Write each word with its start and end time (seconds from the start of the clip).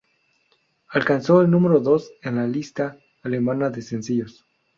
Alcanzó 0.89 1.41
el 1.43 1.51
número 1.51 1.79
dos 1.79 2.11
en 2.23 2.37
la 2.37 2.47
lista 2.47 2.97
alemana 3.21 3.69
de 3.69 3.83
sencillos. 3.83 4.43